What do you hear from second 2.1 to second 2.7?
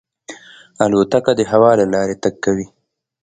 تګ کوي.